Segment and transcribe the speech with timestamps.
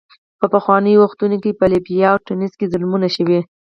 [0.39, 3.39] په پخوانیو وختونو کې په لیبیا او تونس کې ظلمونه شوي.